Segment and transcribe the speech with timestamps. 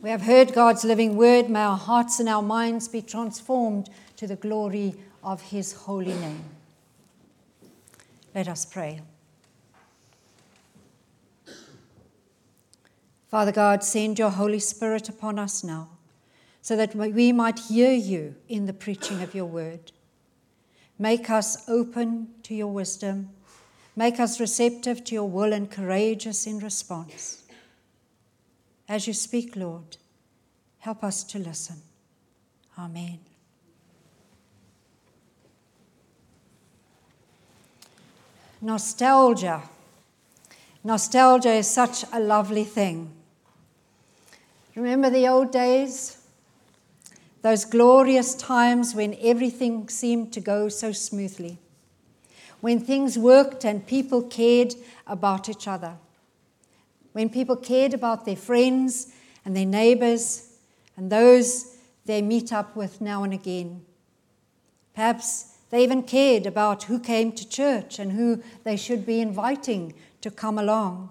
[0.00, 1.50] We have heard God's living word.
[1.50, 6.44] May our hearts and our minds be transformed to the glory of his holy name.
[8.32, 9.00] Let us pray.
[13.28, 15.88] Father God, send your Holy Spirit upon us now
[16.62, 19.90] so that we might hear you in the preaching of your word.
[20.96, 23.30] Make us open to your wisdom.
[23.96, 27.42] Make us receptive to your will and courageous in response.
[28.88, 29.98] As you speak, Lord,
[30.78, 31.76] help us to listen.
[32.78, 33.18] Amen.
[38.62, 39.62] Nostalgia.
[40.82, 43.10] Nostalgia is such a lovely thing.
[44.74, 46.16] Remember the old days?
[47.42, 51.58] Those glorious times when everything seemed to go so smoothly,
[52.60, 54.74] when things worked and people cared
[55.06, 55.96] about each other
[57.18, 59.08] when people cared about their friends
[59.44, 60.50] and their neighbors
[60.96, 63.84] and those they meet up with now and again.
[64.94, 69.94] Perhaps they even cared about who came to church and who they should be inviting
[70.20, 71.10] to come along.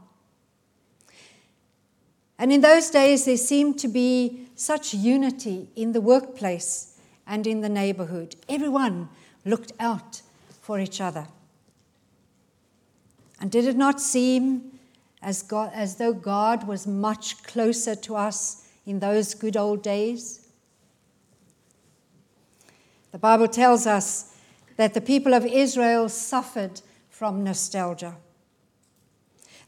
[2.40, 6.98] And in those days, there seemed to be such unity in the workplace
[7.28, 8.38] and in the neighborhood.
[8.48, 9.10] Everyone
[9.44, 10.22] looked out
[10.62, 11.28] for each other.
[13.42, 14.72] And did it not seem
[15.22, 20.48] as, God, as though God was much closer to us in those good old days?
[23.12, 24.36] The Bible tells us
[24.76, 28.16] that the people of Israel suffered from nostalgia.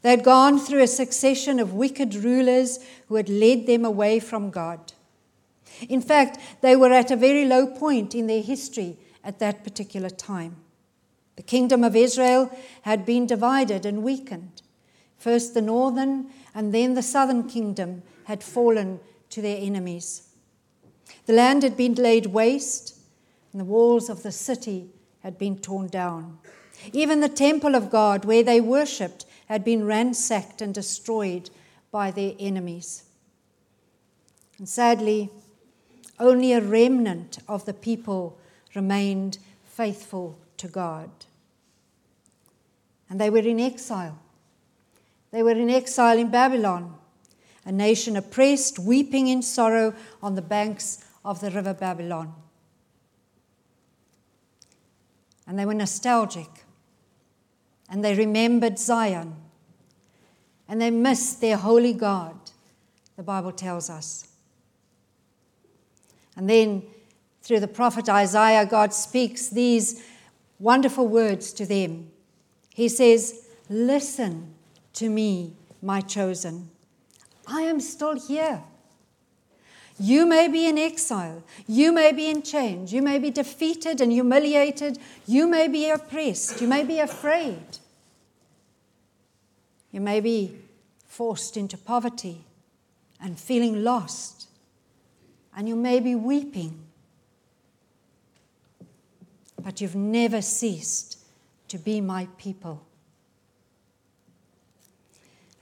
[0.02, 2.78] They had gone through a succession of wicked rulers
[3.08, 4.92] who had led them away from God.
[5.88, 10.10] In fact, they were at a very low point in their history at that particular
[10.10, 10.56] time.
[11.36, 12.50] The kingdom of Israel
[12.82, 14.62] had been divided and weakened.
[15.20, 20.30] First, the northern and then the southern kingdom had fallen to their enemies.
[21.26, 22.98] The land had been laid waste,
[23.52, 24.88] and the walls of the city
[25.22, 26.38] had been torn down.
[26.94, 31.50] Even the temple of God, where they worshipped, had been ransacked and destroyed
[31.90, 33.04] by their enemies.
[34.56, 35.28] And sadly,
[36.18, 38.38] only a remnant of the people
[38.74, 41.10] remained faithful to God.
[43.10, 44.18] And they were in exile
[45.30, 46.96] they were in exile in Babylon,
[47.64, 52.34] a nation oppressed, weeping in sorrow on the banks of the river Babylon.
[55.46, 56.48] And they were nostalgic.
[57.88, 59.34] And they remembered Zion.
[60.68, 62.36] And they missed their holy God,
[63.16, 64.28] the Bible tells us.
[66.36, 66.84] And then,
[67.42, 70.02] through the prophet Isaiah, God speaks these
[70.58, 72.10] wonderful words to them.
[72.72, 74.54] He says, Listen
[74.94, 76.70] to me, my chosen.
[77.46, 78.62] I am still here.
[79.98, 81.42] You may be in exile.
[81.68, 82.90] You may be in chains.
[82.90, 84.98] You may be defeated and humiliated.
[85.26, 86.60] You may be oppressed.
[86.62, 87.78] You may be afraid.
[89.90, 90.56] You may be
[91.06, 92.44] forced into poverty
[93.20, 94.48] and feeling lost.
[95.54, 96.80] And you may be weeping.
[99.62, 101.18] But you've never ceased
[101.68, 102.86] to be my people.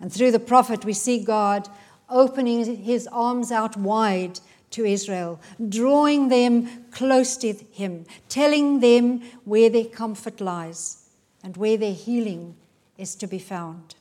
[0.00, 1.68] And through the prophet, we see God
[2.08, 9.70] opening his arms out wide to Israel, drawing them close to him, telling them where
[9.70, 11.08] their comfort lies
[11.42, 12.54] and where their healing
[12.96, 13.94] is to be found.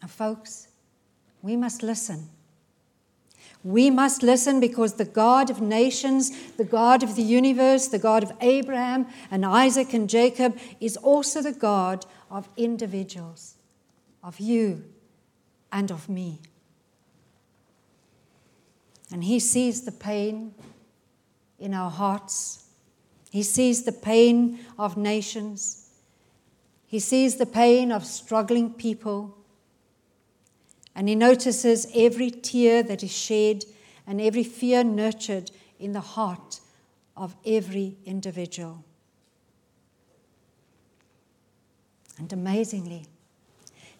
[0.00, 0.68] And folks,
[1.42, 2.28] we must listen.
[3.64, 8.22] We must listen because the God of nations, the God of the universe, the God
[8.22, 13.55] of Abraham and Isaac and Jacob is also the God of individuals
[14.26, 14.84] of you
[15.70, 16.40] and of me.
[19.12, 20.52] And He sees the pain
[21.60, 22.64] in our hearts.
[23.30, 25.90] He sees the pain of nations.
[26.88, 29.38] He sees the pain of struggling people.
[30.96, 33.64] And He notices every tear that is shed
[34.08, 36.58] and every fear nurtured in the heart
[37.16, 38.84] of every individual.
[42.18, 43.06] And amazingly,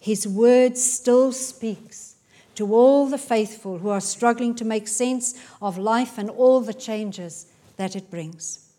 [0.07, 2.15] his word still speaks
[2.55, 6.73] to all the faithful who are struggling to make sense of life and all the
[6.73, 8.69] changes that it brings.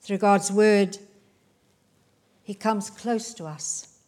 [0.00, 0.98] Through God's word,
[2.42, 4.00] He comes close to us.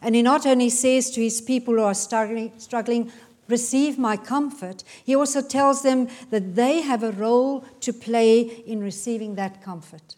[0.00, 3.10] And He not only says to His people who are struggling,
[3.48, 8.84] receive my comfort, He also tells them that they have a role to play in
[8.84, 10.14] receiving that comfort.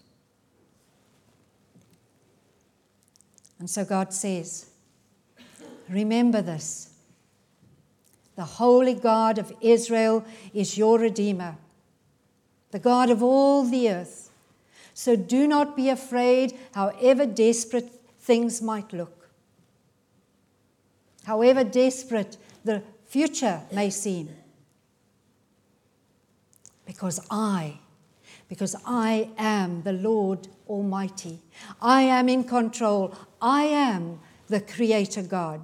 [3.65, 4.67] And so God says,
[5.89, 6.91] Remember this.
[8.37, 10.23] the holy God of Israel,
[10.53, 11.57] is your Redeemer,
[12.73, 14.31] the God of all the earth.
[14.93, 17.91] So do not be afraid, however desperate
[18.21, 19.31] things might look.
[21.25, 24.29] However desperate the future may seem.
[26.85, 27.79] Because I,
[28.55, 31.41] because I am the Lord Almighty.
[31.83, 33.13] I am in control.
[33.43, 35.61] I am the Creator God.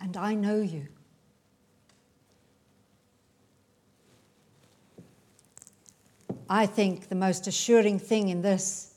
[0.00, 0.86] And I know you.
[6.48, 8.94] I think the most assuring thing in this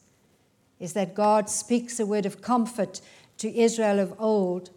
[0.80, 3.02] is that God speaks a word of comfort
[3.40, 4.70] to Israel of old,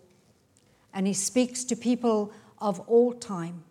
[0.93, 3.63] and He speaks to people of all time,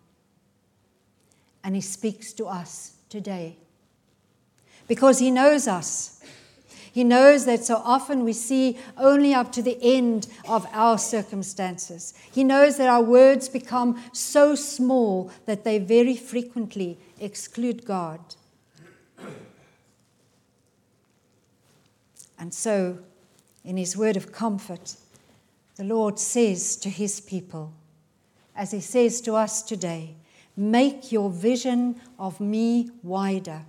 [1.62, 3.58] and He speaks to us today
[4.88, 6.16] because He knows us.
[6.96, 12.14] He knows that so often we see only up to the end of our circumstances.
[12.32, 18.22] He knows that our words become so small that they very frequently exclude God.
[22.40, 23.00] And so,
[23.66, 24.96] in His word of comfort,
[25.76, 27.74] the Lord says to His people,
[28.56, 30.16] as He says to us today,
[30.56, 33.64] make your vision of me wider.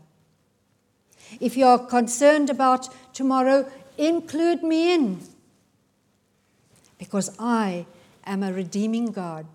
[1.40, 5.20] If you are concerned about tomorrow, include me in.
[6.98, 7.86] Because I
[8.24, 9.46] am a redeeming God.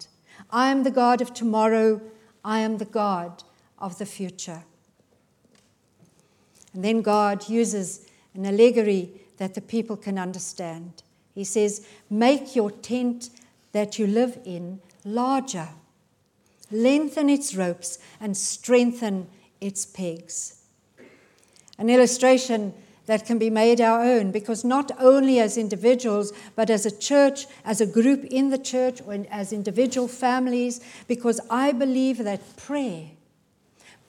[0.50, 2.02] I am the God of tomorrow.
[2.44, 3.44] I am the God
[3.80, 4.64] of the future.
[6.74, 11.04] And then God uses an allegory that the people can understand.
[11.34, 13.30] He says, Make your tent
[13.72, 15.70] that you live in larger,
[16.70, 19.28] lengthen its ropes, and strengthen
[19.60, 20.61] its pegs.
[21.78, 22.74] An illustration
[23.06, 27.48] that can be made our own because not only as individuals, but as a church,
[27.66, 33.08] as a group in the church, or as individual families, because I believe that prayer,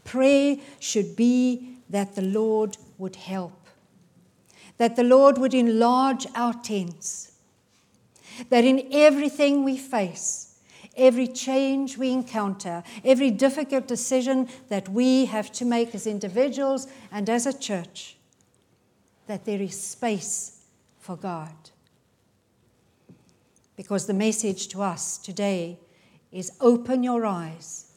[0.04, 3.62] prayer should be that the Lord would help
[4.82, 7.32] that the Lord would enlarge our tents,
[8.48, 10.51] that in everything we face,
[10.96, 17.28] every change we encounter, every difficult decision that we have to make as individuals and
[17.28, 18.16] as a church,
[19.26, 20.60] that there is space
[20.98, 21.54] for God.
[23.76, 25.78] Because the message to us today
[26.30, 27.92] is open your eyes.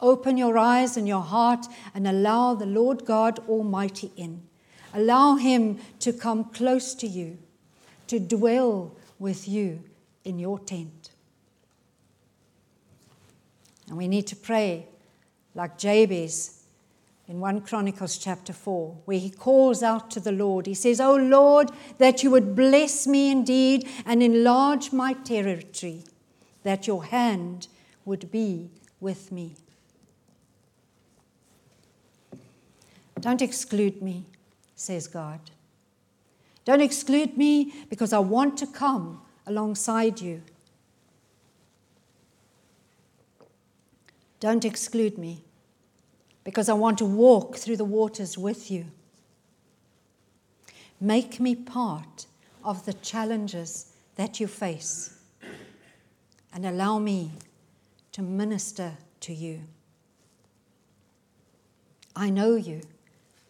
[0.00, 4.42] Open your eyes and your heart and allow the Lord God Almighty in.
[4.92, 7.38] Allow Him to come close to you,
[8.08, 9.82] to dwell with you
[10.24, 11.10] in your tent.
[13.88, 14.86] And we need to pray
[15.54, 16.64] like Jabez
[17.28, 20.66] in 1 Chronicles chapter 4, where he calls out to the Lord.
[20.66, 26.04] He says, Oh Lord, that you would bless me indeed and enlarge my territory,
[26.62, 27.68] that your hand
[28.04, 29.56] would be with me.
[33.20, 34.26] Don't exclude me
[34.76, 35.40] says God.
[36.64, 40.42] Don't exclude me because I want to come alongside you.
[44.46, 45.42] Don't exclude me
[46.44, 48.84] because I want to walk through the waters with you.
[51.00, 52.26] Make me part
[52.62, 55.18] of the challenges that you face
[56.54, 57.32] and allow me
[58.12, 58.92] to minister
[59.22, 59.62] to you.
[62.14, 62.82] I know you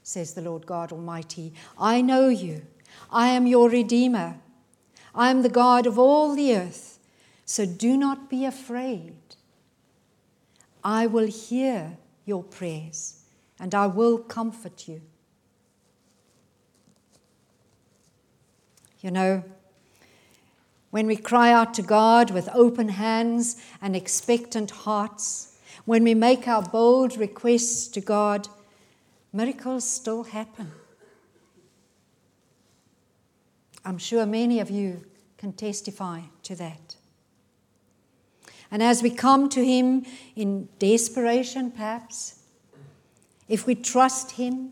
[0.03, 1.53] says the Lord God Almighty.
[1.79, 2.63] I know you.
[3.11, 4.39] I am your Redeemer.
[5.15, 6.99] I am the God of all the earth.
[7.45, 9.26] So do not be afraid.
[10.87, 13.25] I will hear your prayers
[13.59, 15.03] and I will comfort you.
[19.01, 19.43] You know,
[20.93, 26.47] when we cry out to God with open hands and expectant hearts, when we make
[26.47, 28.47] our bold requests to God,
[29.33, 30.71] miracles still happen.
[33.85, 35.05] I'm sure many of you
[35.37, 36.86] can testify to that.
[38.77, 40.05] And as we come to Him
[40.35, 42.41] in desperation, perhaps,
[43.49, 44.71] if we trust Him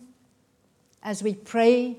[1.02, 1.96] as we pray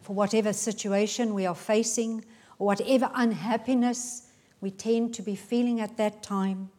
[0.00, 2.24] for whatever situation we are facing
[2.58, 4.28] or whatever unhappiness
[4.62, 6.70] we tend to be feeling at that time,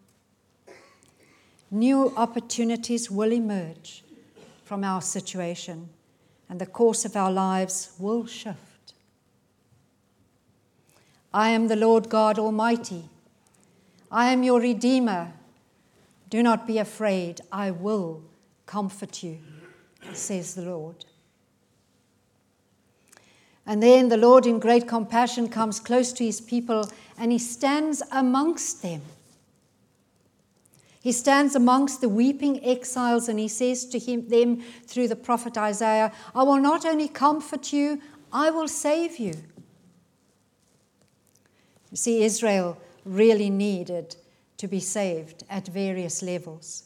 [1.69, 4.03] new opportunities will emerge
[4.63, 5.87] from our situation,
[6.49, 8.93] and the course of our lives will shift.
[11.31, 13.03] I am the Lord God Almighty.
[14.11, 15.33] I am your Redeemer.
[16.29, 17.41] Do not be afraid.
[17.51, 18.21] I will
[18.65, 19.39] comfort you,
[20.13, 21.05] says the Lord.
[23.65, 28.01] And then the Lord, in great compassion, comes close to his people and he stands
[28.11, 29.01] amongst them.
[31.01, 35.57] He stands amongst the weeping exiles and he says to him, them through the prophet
[35.57, 39.33] Isaiah, I will not only comfort you, I will save you.
[41.91, 44.15] You see, Israel really needed
[44.57, 46.83] to be saved at various levels.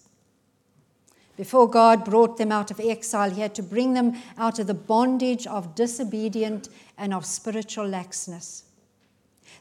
[1.38, 4.74] Before God brought them out of exile, He had to bring them out of the
[4.74, 8.64] bondage of disobedient and of spiritual laxness.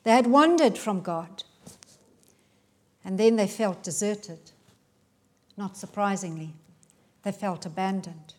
[0.05, 1.45] They had wandered from God,
[3.05, 4.51] and then they felt deserted.
[5.57, 6.55] Not surprisingly,
[7.23, 8.35] they felt abandoned.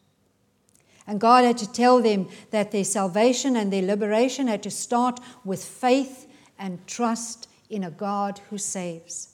[1.08, 5.20] And God had to tell them that their salvation and their liberation had to start
[5.44, 6.28] with faith
[6.60, 9.30] and trust in a God who saves.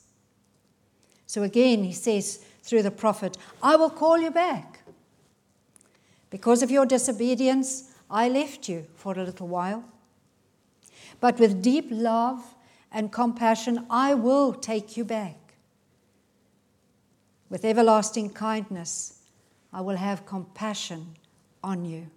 [1.25, 4.79] So again, he says through the prophet, I will call you back.
[6.29, 9.83] Because of your disobedience, I left you for a little while.
[11.19, 12.55] But with deep love
[12.91, 15.35] and compassion, I will take you back.
[17.49, 19.19] With everlasting kindness,
[19.73, 21.15] I will have compassion
[21.63, 22.07] on you.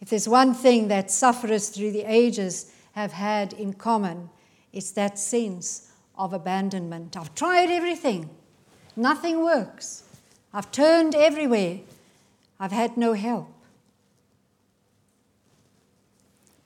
[0.00, 4.30] If there's one thing that sufferers through the ages have had in common,
[4.76, 7.16] it's that sense of abandonment.
[7.16, 8.28] I've tried everything,
[8.94, 10.04] nothing works.
[10.52, 11.80] I've turned everywhere,
[12.60, 13.48] I've had no help.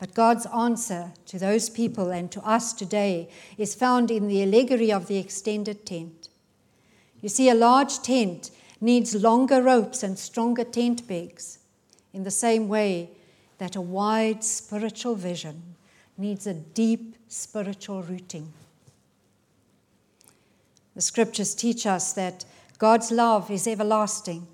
[0.01, 4.91] But God's answer to those people and to us today is found in the allegory
[4.91, 6.31] of the extended tent.
[7.21, 8.51] You see, a large tent
[8.81, 11.61] needs longer ropes and stronger tent pegs,
[12.13, 13.11] in the same way
[13.59, 15.77] that a wide spiritual vision
[16.21, 18.53] needs a deep spiritual rooting.
[20.95, 22.45] The scriptures teach us that
[22.79, 24.47] God's love is everlasting.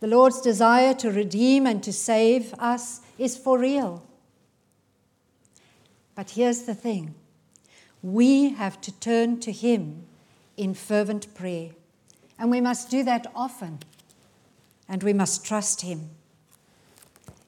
[0.00, 4.02] The Lord's desire to redeem and to save us is for real.
[6.14, 7.14] But here's the thing
[8.02, 10.04] we have to turn to Him
[10.56, 11.70] in fervent prayer.
[12.38, 13.80] And we must do that often.
[14.88, 16.10] And we must trust Him.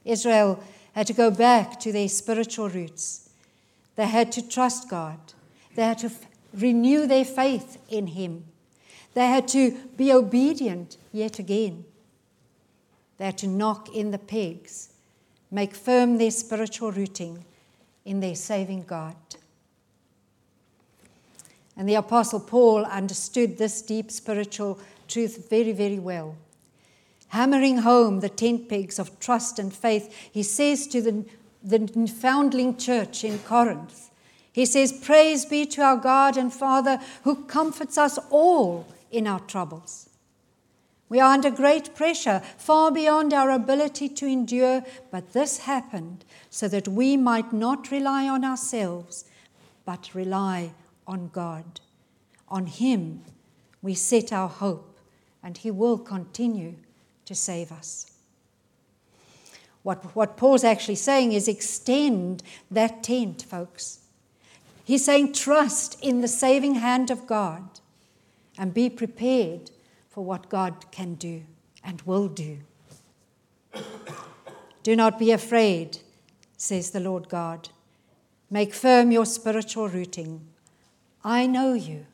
[0.04, 0.62] Israel
[0.92, 3.27] had to go back to their spiritual roots.
[3.98, 5.18] They had to trust God.
[5.74, 6.24] They had to f-
[6.54, 8.44] renew their faith in Him.
[9.14, 11.84] They had to be obedient yet again.
[13.16, 14.90] They had to knock in the pegs,
[15.50, 17.44] make firm their spiritual rooting
[18.04, 19.16] in their saving God.
[21.76, 24.78] And the Apostle Paul understood this deep spiritual
[25.08, 26.36] truth very, very well.
[27.30, 31.24] Hammering home the tent pegs of trust and faith, he says to the,
[31.62, 34.10] the foundling church in Corinth,
[34.52, 39.40] he says, Praise be to our God and Father who comforts us all in our
[39.40, 40.08] troubles.
[41.08, 46.68] We are under great pressure, far beyond our ability to endure, but this happened so
[46.68, 49.24] that we might not rely on ourselves,
[49.86, 50.72] but rely
[51.06, 51.80] on God.
[52.48, 53.22] On Him
[53.80, 54.98] we set our hope,
[55.42, 56.74] and He will continue
[57.24, 58.17] to save us.
[59.88, 64.00] What, what Paul's actually saying is extend that tent, folks.
[64.84, 67.80] He's saying trust in the saving hand of God
[68.58, 69.70] and be prepared
[70.10, 71.44] for what God can do
[71.82, 72.58] and will do.
[74.82, 76.00] Do not be afraid,
[76.58, 77.70] says the Lord God.
[78.50, 80.46] Make firm your spiritual rooting
[81.24, 82.04] I know you,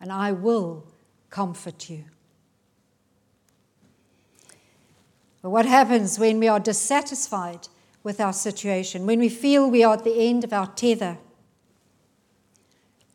[0.00, 0.86] and I will
[1.30, 2.06] comfort you.
[5.42, 7.68] But what happens when we are dissatisfied
[8.02, 11.18] with our situation, when we feel we are at the end of our tether?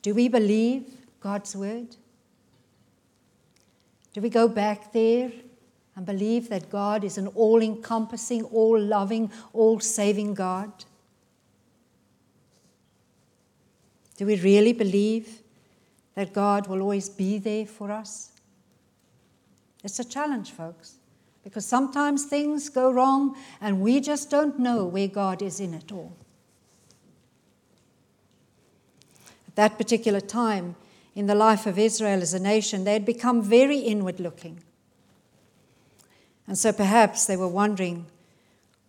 [0.02, 0.86] Do we believe
[1.20, 1.96] God's word?
[4.14, 5.32] Do we go back there
[5.96, 10.72] and believe that God is an all encompassing, all loving, all saving God?
[14.18, 15.42] Do we really believe
[16.16, 18.32] that God will always be there for us?
[19.84, 20.96] It's a challenge, folks,
[21.46, 25.92] because sometimes things go wrong and we just don't know where God is in it
[25.92, 26.12] all.
[29.48, 30.76] At that particular time
[31.14, 34.60] in the life of Israel as a nation, they had become very inward looking.
[36.48, 38.08] And so perhaps they were wondering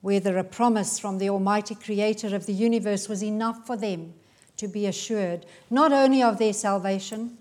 [0.01, 4.15] whether a promise from the Almighty Creator of the universe was enough for them
[4.57, 7.37] to be assured not only of their salvation,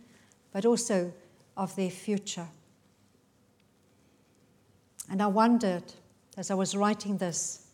[0.51, 1.13] but also
[1.55, 2.49] of their future.
[5.09, 5.83] And I wondered
[6.37, 7.65] as I was writing this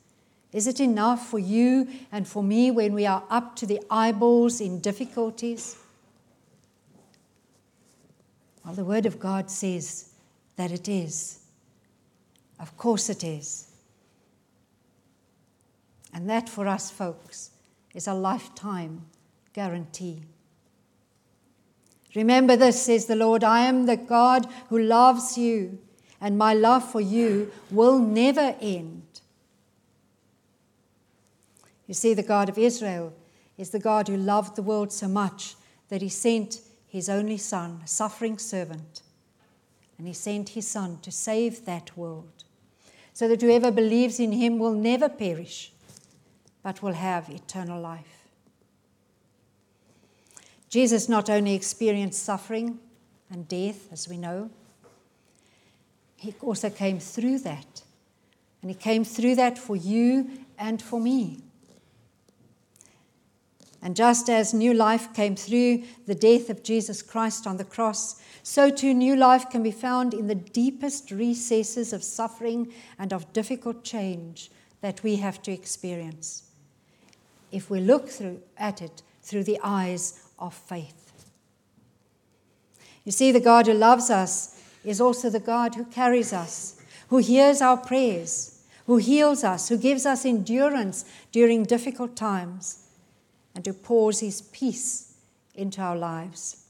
[0.53, 4.59] is it enough for you and for me when we are up to the eyeballs
[4.59, 5.77] in difficulties?
[8.65, 10.09] Well, the Word of God says
[10.57, 11.39] that it is.
[12.59, 13.67] Of course it is.
[16.13, 17.51] And that for us folks
[17.95, 19.05] is a lifetime
[19.53, 20.21] guarantee.
[22.13, 25.79] Remember this, says the Lord I am the God who loves you,
[26.21, 29.01] and my love for you will never end.
[31.87, 33.11] You see, the God of Israel
[33.57, 35.55] is the God who loved the world so much
[35.89, 39.01] that he sent his only Son, a suffering servant,
[39.97, 42.43] and he sent his Son to save that world,
[43.13, 45.71] so that whoever believes in him will never perish,
[46.63, 48.29] but will have eternal life.
[50.69, 52.79] Jesus not only experienced suffering
[53.29, 54.49] and death, as we know,
[56.21, 57.81] he also came through that.
[58.61, 61.39] And he came through that for you and for me.
[63.81, 68.21] And just as new life came through the death of Jesus Christ on the cross,
[68.43, 73.33] so too new life can be found in the deepest recesses of suffering and of
[73.33, 74.51] difficult change
[74.81, 76.43] that we have to experience.
[77.51, 81.31] If we look through, at it through the eyes of faith.
[83.05, 87.17] You see, the God who loves us is also the God who carries us, who
[87.17, 92.87] hears our prayers, who heals us, who gives us endurance during difficult times,
[93.53, 95.13] and who pours his peace
[95.55, 96.65] into our lives.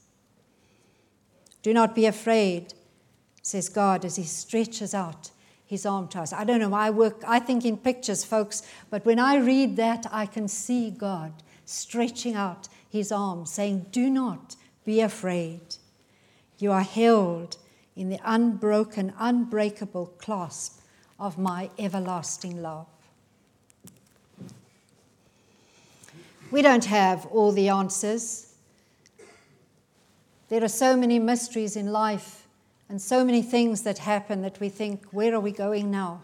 [1.62, 2.74] Do not be afraid,
[3.42, 5.30] says God as he stretches out
[5.64, 6.32] his arm to us.
[6.32, 10.06] I don't know, I work, I think in pictures, folks, but when I read that,
[10.12, 11.32] I can see God
[11.64, 15.76] stretching out his arm, saying, Do not be afraid.
[16.58, 17.56] You are held
[17.96, 20.80] in the unbroken, unbreakable clasp
[21.18, 22.86] of my everlasting love.
[26.50, 28.54] We don't have all the answers.
[30.48, 32.46] There are so many mysteries in life
[32.88, 36.22] and so many things that happen that we think, where are we going now?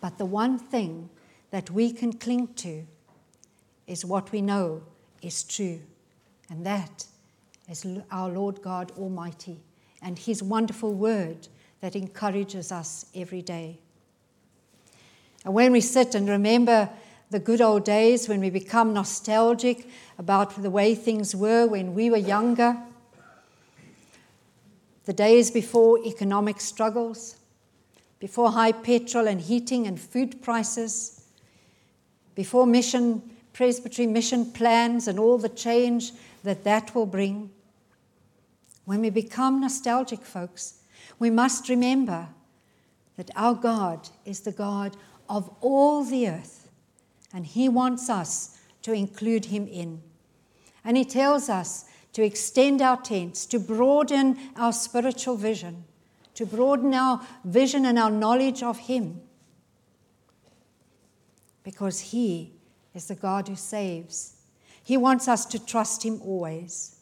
[0.00, 1.10] But the one thing
[1.50, 2.86] that we can cling to
[3.86, 4.82] is what we know
[5.20, 5.80] is true,
[6.48, 7.06] and that
[7.68, 9.58] is our Lord God Almighty
[10.02, 11.48] and His wonderful word
[11.80, 13.78] that encourages us every day.
[15.44, 16.90] And when we sit and remember
[17.30, 22.10] the good old days, when we become nostalgic about the way things were when we
[22.10, 22.76] were younger,
[25.04, 27.36] the days before economic struggles,
[28.18, 31.24] before high petrol and heating and food prices,
[32.34, 36.12] before mission presbytery mission plans and all the change
[36.44, 37.50] that that will bring.
[38.86, 40.78] When we become nostalgic, folks,
[41.18, 42.28] we must remember
[43.16, 44.96] that our God is the God
[45.28, 46.70] of all the earth,
[47.34, 50.02] and He wants us to include Him in.
[50.84, 55.84] And He tells us to extend our tents, to broaden our spiritual vision,
[56.34, 59.20] to broaden our vision and our knowledge of Him,
[61.64, 62.52] because He
[62.94, 64.36] is the God who saves.
[64.84, 66.95] He wants us to trust Him always.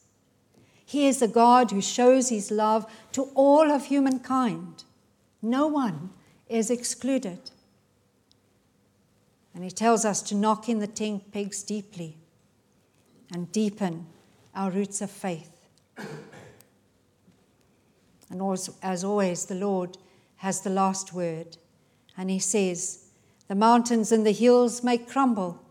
[0.85, 4.85] He is a God who shows His love to all of humankind.
[5.41, 6.11] No one
[6.49, 7.51] is excluded.
[9.55, 12.17] And He tells us to knock in the tent pegs deeply
[13.33, 14.07] and deepen
[14.55, 15.67] our roots of faith.
[18.31, 18.43] And
[18.83, 19.97] as always, the Lord
[20.37, 21.57] has the last word.
[22.17, 23.07] And He says,
[23.49, 25.65] The mountains and the hills may crumble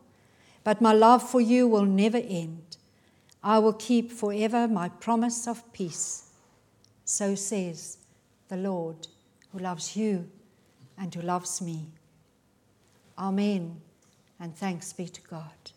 [0.64, 2.78] but my love for you will never end.
[3.44, 6.30] I will keep forever my promise of peace.
[7.04, 7.98] So says
[8.48, 9.08] the Lord,
[9.52, 10.30] who loves you
[10.98, 11.88] and who loves me.
[13.18, 13.82] Amen,
[14.40, 15.73] and thanks be to God.